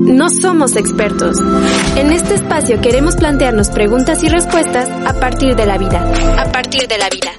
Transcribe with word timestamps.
No 0.00 0.28
somos 0.30 0.76
expertos. 0.76 1.36
En 1.96 2.10
este 2.12 2.34
espacio 2.34 2.80
queremos 2.80 3.16
plantearnos 3.16 3.70
preguntas 3.70 4.24
y 4.24 4.28
respuestas 4.28 4.88
a 4.88 5.20
partir 5.20 5.54
de 5.54 5.66
la 5.66 5.76
vida. 5.76 6.00
A 6.38 6.50
partir 6.50 6.88
de 6.88 6.98
la 6.98 7.08
vida. 7.10 7.30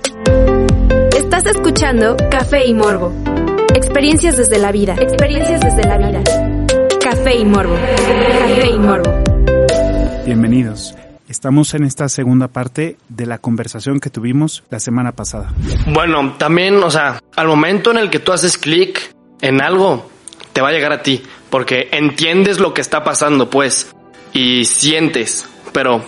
Estás 1.17 1.47
escuchando 1.47 2.15
Café 2.29 2.67
y 2.67 2.73
Morbo. 2.73 3.13
Experiencias 3.75 4.37
desde 4.37 4.59
la 4.59 4.71
vida. 4.71 4.95
Experiencias 4.99 5.59
desde 5.61 5.83
la 5.83 5.97
vida. 5.97 6.23
Café 7.01 7.37
y 7.37 7.45
Morbo. 7.45 7.75
Café 7.75 8.69
y 8.69 8.79
Morbo. 8.79 9.11
Bienvenidos. 10.25 10.95
Estamos 11.27 11.73
en 11.73 11.83
esta 11.83 12.09
segunda 12.09 12.47
parte 12.47 12.97
de 13.09 13.25
la 13.25 13.39
conversación 13.39 13.99
que 13.99 14.09
tuvimos 14.09 14.63
la 14.69 14.79
semana 14.79 15.13
pasada. 15.13 15.51
Bueno, 15.87 16.35
también, 16.37 16.75
o 16.83 16.91
sea, 16.91 17.19
al 17.35 17.47
momento 17.47 17.91
en 17.91 17.97
el 17.97 18.09
que 18.09 18.19
tú 18.19 18.31
haces 18.31 18.57
clic 18.57 19.15
en 19.41 19.61
algo, 19.61 20.09
te 20.53 20.61
va 20.61 20.69
a 20.69 20.71
llegar 20.71 20.91
a 20.91 21.01
ti, 21.01 21.23
porque 21.51 21.89
entiendes 21.91 22.59
lo 22.59 22.73
que 22.73 22.81
está 22.81 23.03
pasando, 23.03 23.51
pues, 23.51 23.93
y 24.33 24.65
sientes, 24.65 25.47
pero 25.71 26.03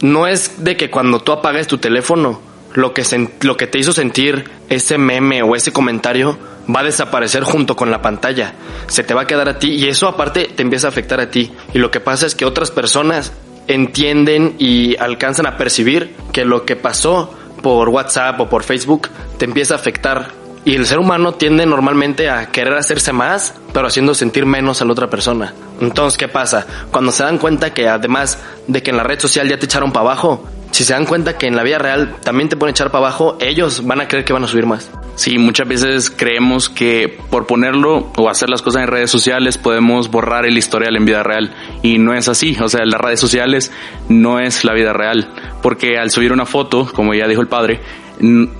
no 0.00 0.28
es 0.28 0.62
de 0.62 0.76
que 0.76 0.90
cuando 0.90 1.20
tú 1.20 1.32
apagues 1.32 1.66
tu 1.66 1.78
teléfono, 1.78 2.40
lo 2.74 2.92
que, 2.92 3.02
lo 3.40 3.56
que 3.56 3.66
te 3.66 3.78
hizo 3.78 3.92
sentir 3.92 4.50
ese 4.68 4.98
meme 4.98 5.42
o 5.42 5.56
ese 5.56 5.72
comentario 5.72 6.38
va 6.74 6.80
a 6.80 6.84
desaparecer 6.84 7.42
junto 7.42 7.76
con 7.76 7.90
la 7.90 8.02
pantalla. 8.02 8.54
Se 8.86 9.02
te 9.02 9.14
va 9.14 9.22
a 9.22 9.26
quedar 9.26 9.48
a 9.48 9.58
ti 9.58 9.70
y 9.70 9.88
eso 9.88 10.08
aparte 10.08 10.50
te 10.54 10.62
empieza 10.62 10.88
a 10.88 10.90
afectar 10.90 11.20
a 11.20 11.30
ti. 11.30 11.52
Y 11.72 11.78
lo 11.78 11.90
que 11.90 12.00
pasa 12.00 12.26
es 12.26 12.34
que 12.34 12.44
otras 12.44 12.70
personas 12.70 13.32
entienden 13.68 14.56
y 14.58 14.96
alcanzan 14.96 15.46
a 15.46 15.56
percibir 15.56 16.14
que 16.32 16.44
lo 16.44 16.64
que 16.64 16.76
pasó 16.76 17.32
por 17.62 17.88
WhatsApp 17.88 18.40
o 18.40 18.48
por 18.48 18.62
Facebook 18.62 19.08
te 19.38 19.44
empieza 19.44 19.74
a 19.74 19.78
afectar. 19.78 20.43
Y 20.64 20.74
el 20.74 20.86
ser 20.86 20.98
humano 20.98 21.34
tiende 21.34 21.66
normalmente 21.66 22.30
a 22.30 22.46
querer 22.46 22.74
hacerse 22.74 23.12
más, 23.12 23.54
pero 23.72 23.86
haciendo 23.86 24.14
sentir 24.14 24.46
menos 24.46 24.80
a 24.80 24.86
la 24.86 24.92
otra 24.92 25.10
persona. 25.10 25.52
Entonces, 25.80 26.16
¿qué 26.16 26.28
pasa? 26.28 26.66
Cuando 26.90 27.12
se 27.12 27.22
dan 27.22 27.38
cuenta 27.38 27.74
que 27.74 27.88
además 27.88 28.38
de 28.66 28.82
que 28.82 28.90
en 28.90 28.96
la 28.96 29.02
red 29.02 29.18
social 29.20 29.48
ya 29.48 29.58
te 29.58 29.66
echaron 29.66 29.92
para 29.92 30.06
abajo, 30.06 30.48
si 30.74 30.82
se 30.82 30.92
dan 30.92 31.04
cuenta 31.04 31.38
que 31.38 31.46
en 31.46 31.54
la 31.54 31.62
vida 31.62 31.78
real 31.78 32.16
también 32.24 32.48
te 32.48 32.56
pueden 32.56 32.72
echar 32.72 32.90
para 32.90 33.06
abajo, 33.06 33.36
ellos 33.40 33.86
van 33.86 34.00
a 34.00 34.08
creer 34.08 34.24
que 34.24 34.32
van 34.32 34.42
a 34.42 34.48
subir 34.48 34.66
más. 34.66 34.90
Sí, 35.14 35.38
muchas 35.38 35.68
veces 35.68 36.10
creemos 36.10 36.68
que 36.68 37.16
por 37.30 37.46
ponerlo 37.46 38.10
o 38.16 38.28
hacer 38.28 38.50
las 38.50 38.60
cosas 38.60 38.82
en 38.82 38.88
redes 38.88 39.08
sociales 39.08 39.56
podemos 39.56 40.10
borrar 40.10 40.46
el 40.46 40.58
historial 40.58 40.96
en 40.96 41.04
vida 41.04 41.22
real 41.22 41.54
y 41.82 41.98
no 41.98 42.12
es 42.12 42.26
así, 42.26 42.56
o 42.60 42.68
sea, 42.68 42.84
las 42.84 43.00
redes 43.00 43.20
sociales 43.20 43.70
no 44.08 44.40
es 44.40 44.64
la 44.64 44.72
vida 44.72 44.92
real, 44.92 45.30
porque 45.62 45.96
al 45.96 46.10
subir 46.10 46.32
una 46.32 46.44
foto, 46.44 46.90
como 46.92 47.14
ya 47.14 47.28
dijo 47.28 47.40
el 47.40 47.46
padre, 47.46 47.80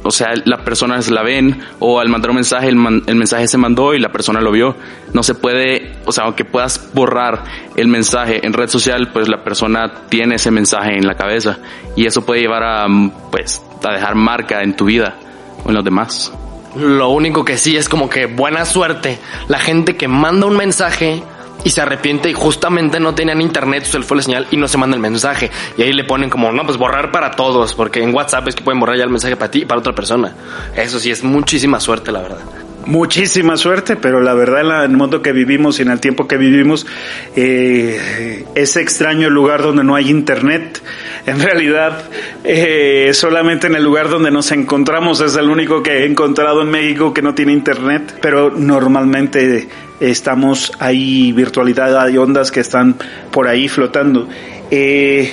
o 0.02 0.10
sea, 0.10 0.34
las 0.44 0.60
personas 0.62 1.10
la 1.10 1.22
ven 1.22 1.60
o 1.78 2.00
al 2.00 2.08
mandar 2.08 2.30
un 2.30 2.36
mensaje, 2.36 2.68
el, 2.68 2.76
man- 2.76 3.02
el 3.06 3.14
mensaje 3.16 3.46
se 3.48 3.56
mandó 3.58 3.94
y 3.94 4.00
la 4.00 4.10
persona 4.10 4.40
lo 4.40 4.50
vio. 4.50 4.76
No 5.12 5.22
se 5.22 5.34
puede, 5.34 5.96
o 6.04 6.12
sea, 6.12 6.24
aunque 6.24 6.44
puedas 6.44 6.90
borrar 6.92 7.44
el 7.76 7.88
mensaje 7.88 8.44
en 8.46 8.52
red 8.52 8.68
social, 8.68 9.10
pues 9.12 9.28
la 9.28 9.44
persona 9.44 9.92
tiene 10.08 10.34
ese 10.36 10.50
mensaje 10.50 10.96
en 10.96 11.06
la 11.06 11.14
cabeza 11.14 11.58
y 11.96 12.06
eso 12.06 12.26
puede 12.26 12.40
llevar 12.40 12.62
a, 12.64 12.86
pues, 13.30 13.62
a 13.84 13.92
dejar 13.92 14.14
marca 14.16 14.62
en 14.62 14.74
tu 14.76 14.86
vida 14.86 15.16
o 15.64 15.68
en 15.68 15.74
los 15.74 15.84
demás. 15.84 16.32
Lo 16.76 17.10
único 17.10 17.44
que 17.44 17.56
sí 17.56 17.76
es 17.76 17.88
como 17.88 18.10
que 18.10 18.26
buena 18.26 18.64
suerte. 18.64 19.18
La 19.46 19.60
gente 19.60 19.96
que 19.96 20.08
manda 20.08 20.46
un 20.46 20.56
mensaje 20.56 21.22
y 21.64 21.70
se 21.70 21.80
arrepiente 21.80 22.30
y 22.30 22.34
justamente 22.34 23.00
no 23.00 23.14
tenían 23.14 23.40
internet, 23.40 23.84
se 23.84 23.98
le 23.98 24.04
fue 24.04 24.18
la 24.18 24.22
señal 24.22 24.46
y 24.50 24.56
no 24.56 24.68
se 24.68 24.78
manda 24.78 24.94
el 24.94 25.02
mensaje. 25.02 25.50
Y 25.76 25.82
ahí 25.82 25.92
le 25.92 26.04
ponen 26.04 26.30
como, 26.30 26.52
no, 26.52 26.64
pues 26.64 26.76
borrar 26.76 27.10
para 27.10 27.32
todos, 27.32 27.74
porque 27.74 28.02
en 28.02 28.14
WhatsApp 28.14 28.48
es 28.48 28.54
que 28.54 28.62
pueden 28.62 28.80
borrar 28.80 28.96
ya 28.96 29.04
el 29.04 29.10
mensaje 29.10 29.36
para 29.36 29.50
ti 29.50 29.62
y 29.62 29.64
para 29.64 29.80
otra 29.80 29.94
persona. 29.94 30.34
Eso 30.76 31.00
sí 31.00 31.10
es 31.10 31.24
muchísima 31.24 31.80
suerte, 31.80 32.12
la 32.12 32.20
verdad. 32.20 32.63
Muchísima 32.86 33.56
suerte, 33.56 33.96
pero 33.96 34.20
la 34.20 34.34
verdad 34.34 34.84
en 34.84 34.90
el 34.90 34.96
mundo 34.96 35.22
que 35.22 35.32
vivimos 35.32 35.78
y 35.78 35.82
en 35.82 35.88
el 35.88 36.00
tiempo 36.00 36.28
que 36.28 36.36
vivimos 36.36 36.86
eh, 37.34 38.44
es 38.54 38.76
extraño 38.76 39.28
el 39.28 39.34
lugar 39.34 39.62
donde 39.62 39.82
no 39.84 39.94
hay 39.94 40.10
internet. 40.10 40.82
En 41.26 41.40
realidad, 41.40 42.04
eh, 42.44 43.10
solamente 43.14 43.68
en 43.68 43.74
el 43.74 43.82
lugar 43.82 44.10
donde 44.10 44.30
nos 44.30 44.52
encontramos 44.52 45.20
es 45.22 45.34
el 45.36 45.48
único 45.48 45.82
que 45.82 46.00
he 46.00 46.06
encontrado 46.06 46.60
en 46.60 46.70
México 46.70 47.14
que 47.14 47.22
no 47.22 47.34
tiene 47.34 47.52
internet, 47.52 48.18
pero 48.20 48.50
normalmente 48.50 49.66
estamos 50.00 50.72
ahí, 50.78 51.32
virtualidad, 51.32 51.98
hay 51.98 52.18
ondas 52.18 52.50
que 52.50 52.60
están 52.60 52.96
por 53.30 53.48
ahí 53.48 53.68
flotando. 53.68 54.28
Eh, 54.70 55.32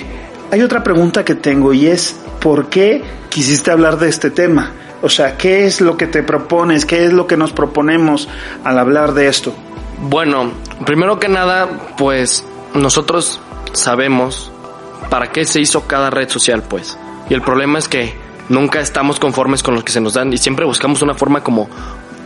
hay 0.50 0.62
otra 0.62 0.82
pregunta 0.82 1.24
que 1.24 1.34
tengo 1.34 1.74
y 1.74 1.86
es, 1.86 2.16
¿por 2.40 2.70
qué 2.70 3.02
quisiste 3.28 3.70
hablar 3.70 3.98
de 3.98 4.08
este 4.08 4.30
tema? 4.30 4.72
O 5.02 5.08
sea, 5.08 5.36
¿qué 5.36 5.66
es 5.66 5.80
lo 5.80 5.96
que 5.96 6.06
te 6.06 6.22
propones? 6.22 6.86
¿Qué 6.86 7.04
es 7.04 7.12
lo 7.12 7.26
que 7.26 7.36
nos 7.36 7.52
proponemos 7.52 8.28
al 8.64 8.78
hablar 8.78 9.14
de 9.14 9.26
esto? 9.26 9.52
Bueno, 9.98 10.52
primero 10.86 11.18
que 11.18 11.28
nada, 11.28 11.68
pues 11.98 12.44
nosotros 12.74 13.40
sabemos 13.72 14.50
para 15.10 15.30
qué 15.30 15.44
se 15.44 15.60
hizo 15.60 15.86
cada 15.86 16.10
red 16.10 16.28
social, 16.28 16.62
pues. 16.62 16.96
Y 17.28 17.34
el 17.34 17.42
problema 17.42 17.78
es 17.78 17.88
que 17.88 18.14
nunca 18.48 18.80
estamos 18.80 19.18
conformes 19.18 19.62
con 19.62 19.74
los 19.74 19.84
que 19.84 19.92
se 19.92 20.00
nos 20.00 20.14
dan 20.14 20.32
y 20.32 20.38
siempre 20.38 20.64
buscamos 20.64 21.02
una 21.02 21.14
forma 21.14 21.42
como 21.42 21.68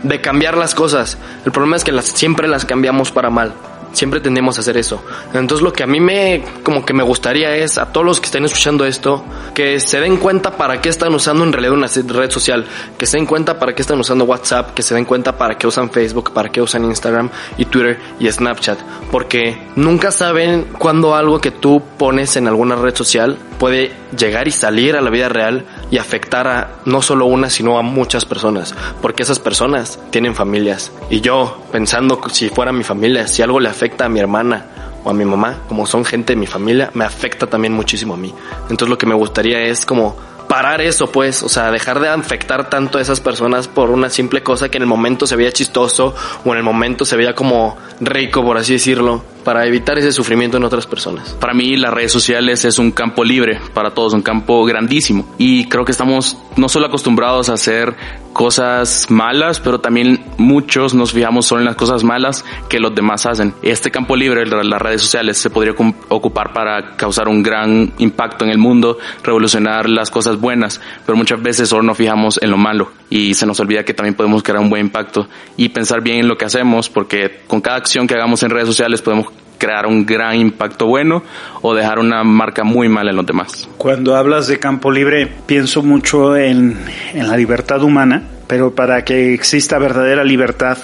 de 0.03 0.21
cambiar 0.21 0.57
las 0.57 0.75
cosas. 0.75 1.17
El 1.45 1.51
problema 1.51 1.75
es 1.77 1.83
que 1.83 1.91
las, 1.91 2.05
siempre 2.05 2.47
las 2.47 2.65
cambiamos 2.65 3.11
para 3.11 3.29
mal. 3.29 3.53
Siempre 3.97 4.19
tendemos 4.19 4.57
a 4.57 4.61
hacer 4.61 4.77
eso. 4.77 5.03
Entonces 5.33 5.63
lo 5.63 5.73
que 5.73 5.81
a 5.81 5.87
mí 5.87 5.99
me 5.99 6.43
como 6.61 6.85
que 6.85 6.93
me 6.93 7.01
gustaría 7.01 7.55
es 7.55 7.79
a 7.79 7.91
todos 7.91 8.05
los 8.05 8.19
que 8.19 8.25
estén 8.25 8.45
escuchando 8.45 8.85
esto 8.85 9.25
que 9.55 9.79
se 9.79 9.99
den 9.99 10.17
cuenta 10.17 10.55
para 10.55 10.81
qué 10.81 10.89
están 10.89 11.15
usando 11.15 11.43
en 11.43 11.51
realidad 11.51 11.73
una 11.73 11.87
red 11.87 12.29
social, 12.29 12.67
que 12.95 13.07
se 13.07 13.17
den 13.17 13.25
cuenta 13.25 13.57
para 13.57 13.73
qué 13.73 13.81
están 13.81 13.99
usando 13.99 14.25
WhatsApp, 14.25 14.75
que 14.75 14.83
se 14.83 14.93
den 14.93 15.05
cuenta 15.05 15.35
para 15.35 15.57
qué 15.57 15.65
usan 15.65 15.89
Facebook, 15.89 16.31
para 16.31 16.49
qué 16.49 16.61
usan 16.61 16.85
Instagram 16.85 17.31
y 17.57 17.65
Twitter 17.65 17.99
y 18.19 18.31
Snapchat, 18.31 18.77
porque 19.09 19.57
nunca 19.75 20.11
saben 20.11 20.67
cuándo 20.77 21.15
algo 21.15 21.41
que 21.41 21.49
tú 21.49 21.81
pones 21.97 22.35
en 22.37 22.47
alguna 22.47 22.75
red 22.75 22.95
social 22.95 23.39
puede 23.57 23.91
llegar 24.15 24.47
y 24.47 24.51
salir 24.51 24.95
a 24.95 25.01
la 25.01 25.09
vida 25.09 25.27
real 25.27 25.65
y 25.89 25.97
afectar 25.97 26.47
a 26.47 26.75
no 26.85 27.01
solo 27.01 27.25
una, 27.25 27.49
sino 27.49 27.77
a 27.77 27.81
muchas 27.81 28.25
personas, 28.25 28.75
porque 29.01 29.23
esas 29.23 29.39
personas 29.39 29.99
tienen 30.09 30.35
familias. 30.35 30.91
Y 31.09 31.21
yo, 31.21 31.61
pensando 31.71 32.21
si 32.29 32.49
fuera 32.49 32.71
mi 32.71 32.83
familia, 32.83 33.27
si 33.27 33.41
algo 33.41 33.59
le 33.59 33.69
afecta 33.69 34.05
a 34.05 34.09
mi 34.09 34.19
hermana 34.19 34.65
o 35.03 35.09
a 35.09 35.13
mi 35.13 35.25
mamá, 35.25 35.59
como 35.67 35.85
son 35.85 36.03
gente 36.03 36.33
de 36.33 36.39
mi 36.39 36.47
familia, 36.47 36.91
me 36.93 37.05
afecta 37.05 37.47
también 37.47 37.73
muchísimo 37.73 38.15
a 38.15 38.17
mí. 38.17 38.33
Entonces 38.63 38.89
lo 38.89 38.97
que 38.97 39.05
me 39.05 39.15
gustaría 39.15 39.61
es 39.61 39.85
como 39.85 40.15
parar 40.57 40.81
eso, 40.81 41.11
pues, 41.11 41.43
o 41.43 41.49
sea, 41.49 41.69
dejar 41.69 41.99
de 41.99 42.09
afectar 42.09 42.67
tanto 42.67 42.97
a 42.97 43.01
esas 43.01 43.19
personas 43.19 43.67
por 43.67 43.91
una 43.91 44.09
simple 44.09 44.41
cosa 44.41 44.69
que 44.69 44.77
en 44.77 44.81
el 44.81 44.89
momento 44.89 45.27
se 45.27 45.35
veía 45.35 45.51
chistoso 45.51 46.15
o 46.43 46.51
en 46.51 46.57
el 46.57 46.63
momento 46.63 47.05
se 47.05 47.15
veía 47.15 47.35
como 47.35 47.77
rico, 47.99 48.43
por 48.43 48.57
así 48.57 48.73
decirlo, 48.73 49.23
para 49.43 49.67
evitar 49.67 49.99
ese 49.99 50.11
sufrimiento 50.11 50.57
en 50.57 50.63
otras 50.63 50.87
personas. 50.87 51.29
Para 51.39 51.53
mí 51.53 51.77
las 51.77 51.93
redes 51.93 52.11
sociales 52.11 52.65
es 52.65 52.79
un 52.79 52.89
campo 52.89 53.23
libre 53.23 53.61
para 53.75 53.91
todos, 53.91 54.15
un 54.15 54.23
campo 54.23 54.65
grandísimo. 54.65 55.27
Y 55.37 55.69
creo 55.69 55.85
que 55.85 55.91
estamos 55.91 56.39
no 56.55 56.69
solo 56.69 56.87
acostumbrados 56.87 57.49
a 57.49 57.53
hacer 57.53 57.95
cosas 58.37 59.09
malas, 59.09 59.59
pero 59.59 59.79
también 59.79 60.23
muchos 60.37 60.93
nos 60.93 61.11
fijamos 61.11 61.47
solo 61.47 61.61
en 61.61 61.65
las 61.65 61.75
cosas 61.75 62.03
malas 62.03 62.45
que 62.69 62.79
los 62.79 62.93
demás 62.93 63.25
hacen. 63.25 63.55
Este 63.63 63.89
campo 63.89 64.15
libre, 64.15 64.45
las 64.45 64.79
redes 64.79 65.01
sociales, 65.01 65.39
se 65.39 65.49
podría 65.49 65.73
ocupar 65.73 66.53
para 66.53 66.95
causar 66.95 67.29
un 67.29 67.41
gran 67.41 67.93
impacto 67.97 68.45
en 68.45 68.51
el 68.51 68.59
mundo, 68.59 68.99
revolucionar 69.23 69.89
las 69.89 70.11
cosas 70.11 70.39
buenas, 70.39 70.79
pero 71.03 71.17
muchas 71.17 71.41
veces 71.41 71.67
solo 71.67 71.81
nos 71.81 71.97
fijamos 71.97 72.39
en 72.39 72.51
lo 72.51 72.57
malo 72.57 72.91
y 73.09 73.33
se 73.33 73.47
nos 73.47 73.59
olvida 73.59 73.83
que 73.83 73.95
también 73.95 74.13
podemos 74.13 74.43
crear 74.43 74.61
un 74.61 74.69
buen 74.69 74.85
impacto 74.85 75.27
y 75.57 75.69
pensar 75.69 76.01
bien 76.01 76.19
en 76.19 76.27
lo 76.27 76.37
que 76.37 76.45
hacemos, 76.45 76.89
porque 76.89 77.41
con 77.47 77.59
cada 77.59 77.77
acción 77.77 78.05
que 78.05 78.13
hagamos 78.13 78.43
en 78.43 78.51
redes 78.51 78.67
sociales 78.67 79.01
podemos 79.01 79.29
crear 79.57 79.85
un 79.85 80.05
gran 80.05 80.35
impacto 80.35 80.85
bueno 80.85 81.23
o 81.61 81.73
dejar 81.73 81.99
una 81.99 82.23
marca 82.23 82.63
muy 82.63 82.89
mala 82.89 83.11
en 83.11 83.17
los 83.17 83.25
demás. 83.25 83.69
Cuando 83.77 84.15
hablas 84.15 84.47
de 84.47 84.59
campo 84.59 84.91
libre, 84.91 85.27
pienso 85.45 85.83
mucho 85.83 86.35
en, 86.35 86.77
en 87.13 87.27
la 87.27 87.37
libertad 87.37 87.83
humana, 87.83 88.23
pero 88.47 88.73
para 88.73 89.03
que 89.03 89.33
exista 89.33 89.77
verdadera 89.77 90.23
libertad 90.23 90.77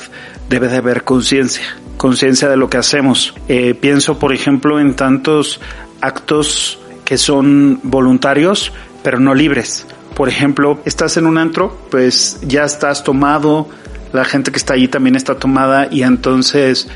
debe 0.49 0.67
de 0.67 0.77
haber 0.77 1.03
conciencia, 1.03 1.63
conciencia 1.97 2.49
de 2.49 2.57
lo 2.57 2.69
que 2.69 2.77
hacemos. 2.77 3.33
Eh, 3.47 3.73
pienso, 3.73 4.19
por 4.19 4.33
ejemplo, 4.33 4.79
en 4.79 4.95
tantos 4.95 5.59
actos 6.01 6.79
que 7.05 7.17
son 7.17 7.79
voluntarios, 7.83 8.71
pero 9.03 9.19
no 9.19 9.33
libres. 9.33 9.85
Por 10.15 10.29
ejemplo, 10.29 10.79
estás 10.85 11.17
en 11.17 11.25
un 11.25 11.37
antro, 11.37 11.77
pues 11.89 12.39
ya 12.45 12.65
estás 12.65 13.03
tomado, 13.03 13.67
la 14.11 14.25
gente 14.25 14.51
que 14.51 14.57
está 14.57 14.75
allí 14.75 14.87
también 14.87 15.15
está 15.15 15.35
tomada 15.35 15.87
y 15.89 16.03
entonces 16.03 16.87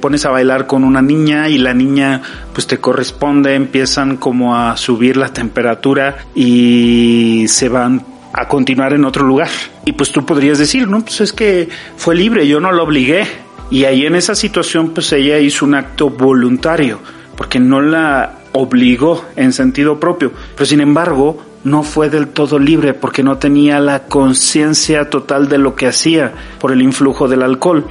pones 0.00 0.24
a 0.24 0.30
bailar 0.30 0.66
con 0.66 0.84
una 0.84 1.02
niña 1.02 1.48
y 1.48 1.58
la 1.58 1.74
niña 1.74 2.22
pues 2.52 2.66
te 2.66 2.78
corresponde, 2.78 3.54
empiezan 3.54 4.16
como 4.16 4.56
a 4.56 4.76
subir 4.76 5.16
la 5.16 5.32
temperatura 5.32 6.18
y 6.34 7.46
se 7.48 7.68
van 7.68 8.04
a 8.32 8.46
continuar 8.48 8.92
en 8.92 9.04
otro 9.04 9.24
lugar. 9.24 9.48
Y 9.84 9.92
pues 9.92 10.12
tú 10.12 10.24
podrías 10.24 10.58
decir, 10.58 10.88
no, 10.88 11.00
pues 11.00 11.20
es 11.20 11.32
que 11.32 11.68
fue 11.96 12.14
libre, 12.14 12.46
yo 12.46 12.60
no 12.60 12.72
lo 12.72 12.84
obligué. 12.84 13.26
Y 13.70 13.84
ahí 13.84 14.04
en 14.04 14.16
esa 14.16 14.34
situación 14.34 14.90
pues 14.90 15.12
ella 15.12 15.38
hizo 15.38 15.64
un 15.64 15.74
acto 15.74 16.10
voluntario, 16.10 16.98
porque 17.36 17.60
no 17.60 17.80
la 17.80 18.38
obligó 18.52 19.24
en 19.36 19.52
sentido 19.52 20.00
propio. 20.00 20.32
Pero 20.54 20.66
sin 20.66 20.80
embargo, 20.80 21.42
no 21.62 21.82
fue 21.82 22.08
del 22.08 22.28
todo 22.28 22.58
libre 22.58 22.94
porque 22.94 23.22
no 23.22 23.38
tenía 23.38 23.80
la 23.80 24.04
conciencia 24.04 25.10
total 25.10 25.48
de 25.48 25.58
lo 25.58 25.74
que 25.74 25.86
hacía 25.86 26.32
por 26.58 26.72
el 26.72 26.82
influjo 26.82 27.28
del 27.28 27.42
alcohol. 27.42 27.84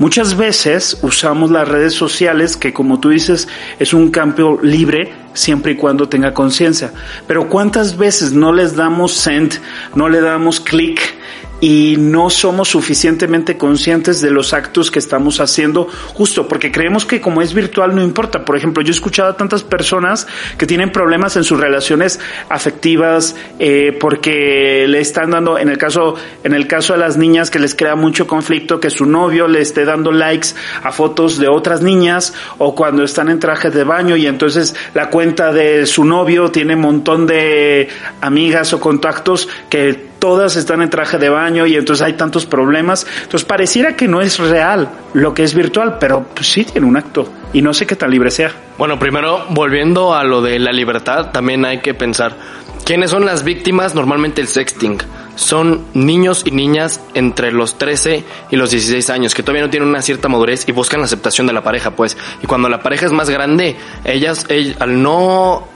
Muchas 0.00 0.34
veces 0.34 0.96
usamos 1.02 1.50
las 1.50 1.68
redes 1.68 1.92
sociales, 1.92 2.56
que 2.56 2.72
como 2.72 3.00
tú 3.00 3.10
dices, 3.10 3.48
es 3.78 3.92
un 3.92 4.10
campo 4.10 4.58
libre 4.62 5.12
siempre 5.34 5.72
y 5.72 5.76
cuando 5.76 6.08
tenga 6.08 6.32
conciencia. 6.32 6.90
Pero 7.26 7.50
¿cuántas 7.50 7.98
veces 7.98 8.32
no 8.32 8.50
les 8.50 8.74
damos 8.74 9.12
send, 9.12 9.60
no 9.94 10.08
le 10.08 10.22
damos 10.22 10.58
clic 10.58 11.19
y 11.60 11.96
no 11.98 12.30
somos 12.30 12.68
suficientemente 12.68 13.56
conscientes 13.56 14.20
de 14.20 14.30
los 14.30 14.52
actos 14.52 14.90
que 14.90 14.98
estamos 14.98 15.40
haciendo 15.40 15.88
justo 16.14 16.48
porque 16.48 16.72
creemos 16.72 17.04
que 17.04 17.20
como 17.20 17.42
es 17.42 17.54
virtual 17.54 17.94
no 17.94 18.02
importa. 18.02 18.44
Por 18.44 18.56
ejemplo, 18.56 18.82
yo 18.82 18.88
he 18.88 18.94
escuchado 18.94 19.30
a 19.30 19.36
tantas 19.36 19.62
personas 19.62 20.26
que 20.56 20.66
tienen 20.66 20.90
problemas 20.90 21.36
en 21.36 21.44
sus 21.44 21.60
relaciones 21.60 22.20
afectivas 22.48 23.36
eh, 23.58 23.96
porque 23.98 24.86
le 24.88 25.00
están 25.00 25.30
dando, 25.30 25.58
en 25.58 25.68
el 25.68 25.78
caso, 25.78 26.14
en 26.42 26.54
el 26.54 26.66
caso 26.66 26.94
de 26.94 27.00
las 27.00 27.16
niñas 27.16 27.50
que 27.50 27.58
les 27.58 27.74
crea 27.74 27.94
mucho 27.94 28.26
conflicto 28.26 28.80
que 28.80 28.90
su 28.90 29.06
novio 29.06 29.48
le 29.48 29.60
esté 29.60 29.84
dando 29.84 30.12
likes 30.12 30.48
a 30.82 30.92
fotos 30.92 31.38
de 31.38 31.48
otras 31.48 31.82
niñas 31.82 32.34
o 32.58 32.74
cuando 32.74 33.04
están 33.04 33.28
en 33.28 33.38
traje 33.38 33.70
de 33.70 33.84
baño 33.84 34.16
y 34.16 34.26
entonces 34.26 34.74
la 34.94 35.10
cuenta 35.10 35.52
de 35.52 35.86
su 35.86 36.04
novio 36.04 36.50
tiene 36.50 36.74
un 36.74 36.80
montón 36.80 37.26
de 37.26 37.88
amigas 38.20 38.72
o 38.72 38.80
contactos 38.80 39.48
que 39.68 40.09
todas 40.20 40.54
están 40.54 40.82
en 40.82 40.90
traje 40.90 41.18
de 41.18 41.28
baño 41.28 41.66
y 41.66 41.74
entonces 41.74 42.06
hay 42.06 42.12
tantos 42.12 42.46
problemas. 42.46 43.06
Entonces 43.22 43.44
pareciera 43.44 43.96
que 43.96 44.06
no 44.06 44.20
es 44.20 44.38
real 44.38 44.88
lo 45.14 45.34
que 45.34 45.42
es 45.42 45.54
virtual, 45.54 45.96
pero 45.98 46.24
pues 46.34 46.46
sí 46.46 46.64
tiene 46.64 46.86
un 46.86 46.96
acto 46.96 47.28
y 47.52 47.62
no 47.62 47.74
sé 47.74 47.86
qué 47.86 47.96
tan 47.96 48.10
libre 48.10 48.30
sea. 48.30 48.52
Bueno, 48.78 48.98
primero, 48.98 49.46
volviendo 49.50 50.14
a 50.14 50.22
lo 50.22 50.40
de 50.42 50.58
la 50.60 50.70
libertad, 50.70 51.32
también 51.32 51.64
hay 51.64 51.80
que 51.80 51.94
pensar, 51.94 52.36
¿quiénes 52.84 53.10
son 53.10 53.24
las 53.24 53.42
víctimas? 53.42 53.94
Normalmente 53.94 54.40
el 54.40 54.46
sexting. 54.46 54.98
Son 55.34 55.86
niños 55.94 56.42
y 56.44 56.50
niñas 56.50 57.00
entre 57.14 57.50
los 57.50 57.78
13 57.78 58.24
y 58.50 58.56
los 58.56 58.70
16 58.70 59.08
años 59.08 59.34
que 59.34 59.42
todavía 59.42 59.64
no 59.64 59.70
tienen 59.70 59.88
una 59.88 60.02
cierta 60.02 60.28
madurez 60.28 60.68
y 60.68 60.72
buscan 60.72 61.00
la 61.00 61.06
aceptación 61.06 61.46
de 61.46 61.54
la 61.54 61.62
pareja, 61.62 61.92
pues. 61.92 62.16
Y 62.42 62.46
cuando 62.46 62.68
la 62.68 62.82
pareja 62.82 63.06
es 63.06 63.12
más 63.12 63.30
grande, 63.30 63.76
ellas, 64.04 64.46
al 64.78 65.02
no, 65.02 65.66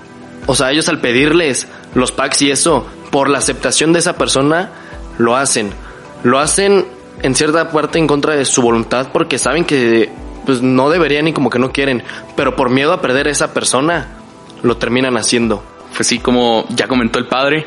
o 0.46 0.54
sea, 0.54 0.70
ellos 0.70 0.88
al 0.90 1.00
pedirles 1.00 1.66
los 1.94 2.12
packs 2.12 2.42
y 2.42 2.50
eso, 2.50 2.86
por 3.14 3.30
la 3.30 3.38
aceptación 3.38 3.92
de 3.92 4.00
esa 4.00 4.16
persona, 4.16 4.72
lo 5.18 5.36
hacen. 5.36 5.70
Lo 6.24 6.40
hacen 6.40 6.84
en 7.22 7.36
cierta 7.36 7.70
parte 7.70 8.00
en 8.00 8.08
contra 8.08 8.34
de 8.34 8.44
su 8.44 8.60
voluntad 8.60 9.10
porque 9.12 9.38
saben 9.38 9.64
que 9.64 10.10
pues 10.44 10.62
no 10.62 10.90
deberían 10.90 11.28
y 11.28 11.32
como 11.32 11.48
que 11.48 11.60
no 11.60 11.70
quieren, 11.70 12.02
pero 12.34 12.56
por 12.56 12.70
miedo 12.70 12.92
a 12.92 13.00
perder 13.00 13.28
a 13.28 13.30
esa 13.30 13.54
persona, 13.54 14.16
lo 14.64 14.78
terminan 14.78 15.16
haciendo. 15.16 15.62
Pues 15.94 16.08
sí, 16.08 16.18
como 16.18 16.64
ya 16.70 16.88
comentó 16.88 17.20
el 17.20 17.28
padre, 17.28 17.64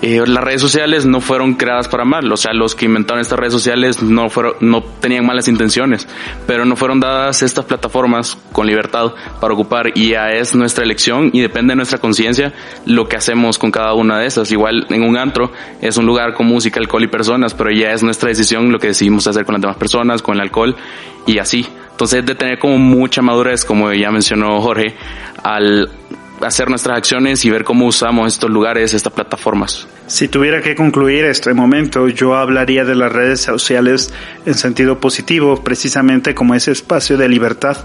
eh, 0.00 0.22
las 0.26 0.44
redes 0.44 0.60
sociales 0.60 1.06
no 1.06 1.20
fueron 1.20 1.54
creadas 1.54 1.88
para 1.88 2.04
mal, 2.04 2.30
o 2.30 2.36
sea, 2.36 2.52
los 2.52 2.74
que 2.74 2.84
inventaron 2.84 3.20
estas 3.20 3.38
redes 3.38 3.52
sociales 3.52 4.02
no 4.02 4.30
fueron, 4.30 4.54
no 4.60 4.82
tenían 4.82 5.26
malas 5.26 5.48
intenciones, 5.48 6.06
pero 6.46 6.64
no 6.64 6.76
fueron 6.76 7.00
dadas 7.00 7.42
estas 7.42 7.64
plataformas 7.64 8.38
con 8.52 8.66
libertad 8.66 9.12
para 9.40 9.54
ocupar 9.54 9.92
y 9.96 10.10
ya 10.10 10.30
es 10.30 10.54
nuestra 10.54 10.84
elección 10.84 11.30
y 11.32 11.40
depende 11.40 11.72
de 11.72 11.76
nuestra 11.76 11.98
conciencia 11.98 12.52
lo 12.86 13.08
que 13.08 13.16
hacemos 13.16 13.58
con 13.58 13.70
cada 13.70 13.94
una 13.94 14.18
de 14.18 14.26
esas. 14.26 14.52
Igual 14.52 14.86
en 14.90 15.02
un 15.02 15.16
antro 15.16 15.50
es 15.80 15.96
un 15.96 16.06
lugar 16.06 16.34
con 16.34 16.46
música, 16.46 16.78
alcohol 16.78 17.02
y 17.02 17.08
personas, 17.08 17.54
pero 17.54 17.70
ya 17.70 17.92
es 17.92 18.02
nuestra 18.02 18.28
decisión 18.28 18.70
lo 18.70 18.78
que 18.78 18.88
decidimos 18.88 19.26
hacer 19.26 19.44
con 19.44 19.54
las 19.54 19.62
demás 19.62 19.76
personas, 19.76 20.22
con 20.22 20.36
el 20.36 20.42
alcohol 20.42 20.76
y 21.26 21.38
así. 21.38 21.66
Entonces 21.90 22.24
de 22.24 22.36
tener 22.36 22.60
como 22.60 22.78
mucha 22.78 23.20
madurez, 23.22 23.64
como 23.64 23.92
ya 23.92 24.12
mencionó 24.12 24.60
Jorge, 24.60 24.94
al 25.42 25.90
hacer 26.42 26.68
nuestras 26.68 26.98
acciones 26.98 27.44
y 27.44 27.50
ver 27.50 27.64
cómo 27.64 27.86
usamos 27.86 28.32
estos 28.32 28.50
lugares, 28.50 28.94
estas 28.94 29.12
plataformas. 29.12 29.88
Si 30.06 30.26
tuviera 30.26 30.62
que 30.62 30.74
concluir 30.74 31.26
este 31.26 31.52
momento, 31.52 32.08
yo 32.08 32.34
hablaría 32.34 32.86
de 32.86 32.94
las 32.94 33.12
redes 33.12 33.42
sociales 33.42 34.12
en 34.46 34.54
sentido 34.54 35.00
positivo, 35.00 35.62
precisamente 35.62 36.34
como 36.34 36.54
ese 36.54 36.72
espacio 36.72 37.18
de 37.18 37.28
libertad, 37.28 37.76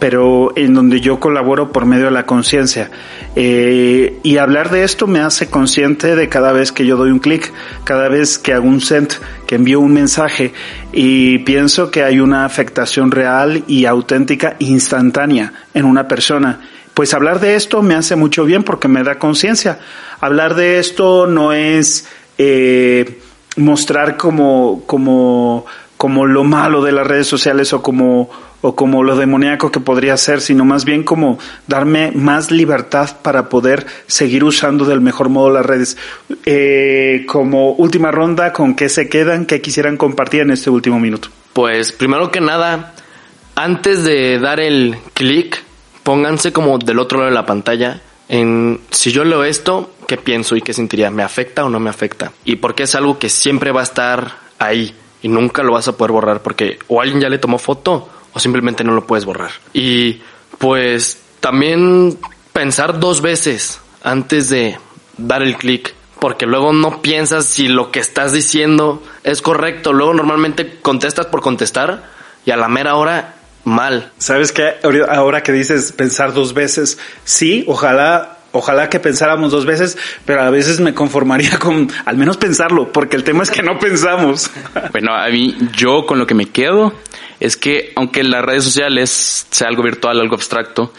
pero 0.00 0.52
en 0.56 0.74
donde 0.74 1.00
yo 1.00 1.20
colaboro 1.20 1.70
por 1.70 1.86
medio 1.86 2.06
de 2.06 2.10
la 2.10 2.26
conciencia. 2.26 2.90
Eh, 3.36 4.18
y 4.24 4.38
hablar 4.38 4.70
de 4.70 4.82
esto 4.82 5.06
me 5.06 5.20
hace 5.20 5.50
consciente 5.50 6.16
de 6.16 6.28
cada 6.28 6.50
vez 6.50 6.72
que 6.72 6.84
yo 6.84 6.96
doy 6.96 7.12
un 7.12 7.20
clic, 7.20 7.52
cada 7.84 8.08
vez 8.08 8.38
que 8.38 8.52
hago 8.52 8.66
un 8.66 8.80
send, 8.80 9.12
que 9.46 9.54
envío 9.54 9.78
un 9.78 9.92
mensaje 9.92 10.52
y 10.92 11.38
pienso 11.38 11.92
que 11.92 12.02
hay 12.02 12.18
una 12.18 12.44
afectación 12.44 13.12
real 13.12 13.62
y 13.68 13.84
auténtica 13.84 14.56
instantánea 14.58 15.52
en 15.74 15.84
una 15.84 16.08
persona 16.08 16.60
pues 16.98 17.14
hablar 17.14 17.38
de 17.38 17.54
esto 17.54 17.80
me 17.80 17.94
hace 17.94 18.16
mucho 18.16 18.44
bien 18.44 18.64
porque 18.64 18.88
me 18.88 19.04
da 19.04 19.20
conciencia. 19.20 19.78
Hablar 20.18 20.56
de 20.56 20.80
esto 20.80 21.28
no 21.28 21.52
es 21.52 22.08
eh, 22.38 23.20
mostrar 23.54 24.16
como, 24.16 24.82
como, 24.84 25.64
como 25.96 26.26
lo 26.26 26.42
malo 26.42 26.82
de 26.82 26.90
las 26.90 27.06
redes 27.06 27.28
sociales 27.28 27.72
o 27.72 27.82
como, 27.82 28.28
o 28.62 28.74
como 28.74 29.04
lo 29.04 29.14
demoníaco 29.14 29.70
que 29.70 29.78
podría 29.78 30.16
ser, 30.16 30.40
sino 30.40 30.64
más 30.64 30.84
bien 30.84 31.04
como 31.04 31.38
darme 31.68 32.10
más 32.10 32.50
libertad 32.50 33.10
para 33.22 33.48
poder 33.48 33.86
seguir 34.08 34.42
usando 34.42 34.84
del 34.84 35.00
mejor 35.00 35.28
modo 35.28 35.50
las 35.50 35.64
redes. 35.64 35.96
Eh, 36.46 37.26
como 37.28 37.74
última 37.74 38.10
ronda, 38.10 38.52
¿con 38.52 38.74
qué 38.74 38.88
se 38.88 39.08
quedan? 39.08 39.46
¿Qué 39.46 39.60
quisieran 39.60 39.96
compartir 39.96 40.40
en 40.40 40.50
este 40.50 40.68
último 40.68 40.98
minuto? 40.98 41.28
Pues 41.52 41.92
primero 41.92 42.32
que 42.32 42.40
nada, 42.40 42.92
antes 43.54 44.02
de 44.02 44.40
dar 44.40 44.58
el 44.58 44.96
clic, 45.14 45.67
pónganse 46.08 46.54
como 46.54 46.78
del 46.78 47.00
otro 47.00 47.18
lado 47.18 47.28
de 47.28 47.34
la 47.34 47.44
pantalla 47.44 48.00
en 48.30 48.80
si 48.88 49.12
yo 49.12 49.24
leo 49.24 49.44
esto, 49.44 49.90
¿qué 50.06 50.16
pienso 50.16 50.56
y 50.56 50.62
qué 50.62 50.72
sentiría? 50.72 51.10
¿Me 51.10 51.22
afecta 51.22 51.66
o 51.66 51.68
no 51.68 51.80
me 51.80 51.90
afecta? 51.90 52.32
Y 52.46 52.56
porque 52.56 52.84
es 52.84 52.94
algo 52.94 53.18
que 53.18 53.28
siempre 53.28 53.72
va 53.72 53.80
a 53.80 53.82
estar 53.82 54.38
ahí 54.58 54.94
y 55.20 55.28
nunca 55.28 55.62
lo 55.62 55.72
vas 55.72 55.86
a 55.86 55.98
poder 55.98 56.12
borrar 56.12 56.42
porque 56.42 56.78
o 56.88 57.02
alguien 57.02 57.20
ya 57.20 57.28
le 57.28 57.36
tomó 57.36 57.58
foto 57.58 58.08
o 58.32 58.40
simplemente 58.40 58.84
no 58.84 58.94
lo 58.94 59.06
puedes 59.06 59.26
borrar. 59.26 59.50
Y 59.74 60.22
pues 60.56 61.20
también 61.40 62.16
pensar 62.54 62.98
dos 63.00 63.20
veces 63.20 63.78
antes 64.02 64.48
de 64.48 64.78
dar 65.18 65.42
el 65.42 65.58
clic 65.58 65.94
porque 66.20 66.46
luego 66.46 66.72
no 66.72 67.02
piensas 67.02 67.44
si 67.44 67.68
lo 67.68 67.90
que 67.90 68.00
estás 68.00 68.32
diciendo 68.32 69.02
es 69.24 69.42
correcto. 69.42 69.92
Luego 69.92 70.14
normalmente 70.14 70.78
contestas 70.80 71.26
por 71.26 71.42
contestar 71.42 72.04
y 72.46 72.50
a 72.50 72.56
la 72.56 72.68
mera 72.68 72.94
hora 72.94 73.34
mal. 73.68 74.12
¿Sabes 74.18 74.52
qué? 74.52 74.74
Ahora 75.08 75.42
que 75.42 75.52
dices 75.52 75.92
pensar 75.92 76.32
dos 76.32 76.54
veces, 76.54 76.98
sí, 77.24 77.64
ojalá 77.68 78.38
Ojalá 78.50 78.88
que 78.88 78.98
pensáramos 78.98 79.52
dos 79.52 79.66
veces, 79.66 79.98
pero 80.24 80.40
a 80.40 80.48
veces 80.48 80.80
me 80.80 80.94
conformaría 80.94 81.58
con 81.60 81.90
al 82.06 82.16
menos 82.16 82.38
pensarlo, 82.38 82.90
porque 82.92 83.16
el 83.16 83.24
tema 83.24 83.42
es 83.42 83.50
que 83.50 83.62
no 83.62 83.78
pensamos. 83.78 84.50
Bueno, 84.92 85.14
a 85.14 85.28
mí, 85.28 85.56
yo 85.76 86.06
con 86.06 86.18
lo 86.18 86.26
que 86.26 86.34
me 86.34 86.46
quedo 86.46 86.94
es 87.40 87.56
que 87.56 87.92
aunque 87.94 88.22
las 88.24 88.42
redes 88.42 88.64
sociales 88.64 89.46
sea 89.50 89.68
algo 89.68 89.82
virtual, 89.82 90.18
algo 90.18 90.34
abstracto, 90.34 90.92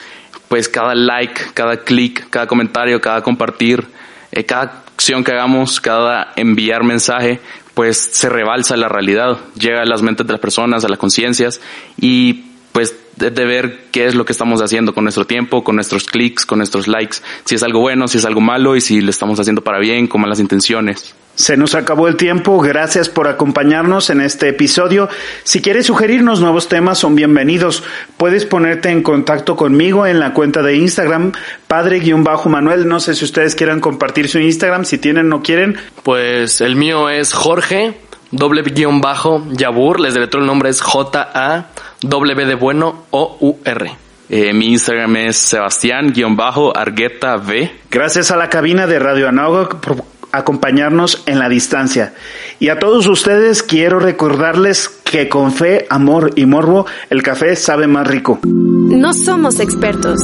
pues 0.48 0.70
cada 0.70 0.94
like, 0.94 1.42
cada 1.54 1.78
clic, 1.78 2.30
cada 2.30 2.46
comentario, 2.46 3.02
cada 3.02 3.22
compartir, 3.22 3.88
eh, 4.32 4.44
cada 4.46 4.84
acción 4.94 5.24
que 5.24 5.32
hagamos, 5.32 5.82
cada 5.82 6.34
enviar 6.36 6.84
mensaje, 6.84 7.40
pues 7.74 7.98
se 7.98 8.30
rebalsa 8.30 8.78
la 8.78 8.90
realidad, 8.90 9.38
llega 9.56 9.82
a 9.82 9.86
las 9.86 10.02
mentes 10.02 10.28
de 10.28 10.34
las 10.34 10.42
personas, 10.42 10.86
a 10.86 10.90
las 10.90 11.00
conciencias 11.00 11.62
y 11.98 12.49
pues 12.72 12.96
de, 13.16 13.30
ver 13.46 13.88
qué 13.92 14.06
es 14.06 14.16
lo 14.16 14.26
que 14.26 14.32
estamos 14.32 14.62
haciendo 14.62 14.94
con 14.94 15.04
nuestro 15.04 15.26
tiempo, 15.26 15.64
con 15.64 15.76
nuestros 15.76 16.06
clics, 16.06 16.46
con 16.46 16.60
nuestros 16.60 16.88
likes, 16.88 17.18
si 17.44 17.56
es 17.56 17.64
algo 17.64 17.80
bueno, 17.80 18.08
si 18.08 18.18
es 18.18 18.26
algo 18.26 18.42
malo 18.42 18.76
y 18.76 18.82
si 18.82 19.02
lo 19.02 19.10
estamos 19.10 19.40
haciendo 19.40 19.62
para 19.62 19.80
bien, 19.80 20.08
con 20.08 20.22
malas 20.22 20.40
intenciones. 20.40 21.16
Se 21.36 21.56
nos 21.56 21.74
acabó 21.74 22.10
el 22.10 22.18
tiempo, 22.18 22.60
gracias 22.60 23.08
por 23.08 23.28
acompañarnos 23.28 24.10
en 24.10 24.20
este 24.20 24.50
episodio. 24.50 25.08
Si 25.44 25.62
quieres 25.62 25.86
sugerirnos 25.86 26.42
nuevos 26.42 26.68
temas, 26.68 26.98
son 26.98 27.16
bienvenidos. 27.16 27.84
Puedes 28.18 28.46
ponerte 28.46 28.90
en 28.90 29.04
contacto 29.04 29.56
conmigo 29.56 30.06
en 30.06 30.20
la 30.20 30.34
cuenta 30.34 30.62
de 30.62 30.76
Instagram, 30.76 31.32
padre-manuel. 31.68 32.90
No 32.90 33.00
sé 33.00 33.16
si 33.16 33.24
ustedes 33.24 33.56
quieran 33.56 33.80
compartir 33.80 34.28
su 34.28 34.40
Instagram, 34.40 34.84
si 34.84 34.98
tienen 34.98 35.28
o 35.28 35.38
no 35.38 35.42
quieren. 35.42 35.78
Pues 36.04 36.60
el 36.60 36.76
mío 36.76 37.10
es 37.10 37.32
Jorge, 37.32 37.94
doble 38.32 38.62
guion 38.62 39.00
bajo, 39.00 39.46
Yabur, 39.52 40.02
les 40.02 40.14
deletro 40.14 40.42
el 40.42 40.46
nombre 40.46 40.70
es 40.70 40.82
J-A 40.82 41.70
W 42.02 42.46
de 42.46 42.56
bueno 42.56 43.06
O 43.12 43.38
U 43.40 43.58
R. 43.66 43.92
Eh, 44.30 44.54
mi 44.54 44.68
Instagram 44.68 45.16
es 45.16 45.38
Sebastián-Argueta 45.38 47.38
V. 47.38 47.72
Gracias 47.90 48.32
a 48.32 48.38
la 48.38 48.50
cabina 48.50 48.86
de 48.86 49.00
Radio 49.00 49.28
Análogo 49.28 49.82
por 49.82 50.04
acompañarnos 50.32 51.24
en 51.26 51.40
la 51.40 51.50
distancia. 51.50 52.14
Y 52.60 52.70
a 52.70 52.78
todos 52.78 53.08
ustedes 53.08 53.64
quiero 53.64 54.00
recordarles 54.00 54.88
que 54.88 55.28
con 55.28 55.52
fe, 55.52 55.88
amor 55.90 56.32
y 56.36 56.46
morbo 56.46 56.86
el 57.10 57.24
café 57.24 57.56
sabe 57.56 57.88
más 57.88 58.08
rico. 58.08 58.40
No 58.44 59.14
somos 59.14 59.60
expertos. 59.60 60.22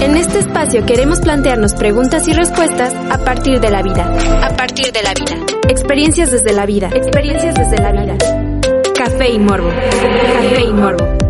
En 0.00 0.16
este 0.16 0.38
espacio 0.38 0.86
queremos 0.86 1.20
plantearnos 1.20 1.74
preguntas 1.74 2.28
y 2.28 2.32
respuestas 2.32 2.94
a 3.10 3.18
partir 3.24 3.60
de 3.60 3.70
la 3.70 3.82
vida. 3.82 4.12
A 4.42 4.56
partir 4.56 4.92
de 4.92 5.02
la 5.02 5.14
vida. 5.14 5.44
Experiencias 5.68 6.30
desde 6.30 6.52
la 6.52 6.66
vida. 6.66 6.90
Experiencias 6.94 7.54
desde 7.54 7.78
la 7.78 7.92
vida. 7.92 8.39
Café 9.20 9.32
y 9.34 9.38
morbo. 9.38 9.68
Café 9.68 10.64
y 10.64 10.72
morbo. 10.72 11.29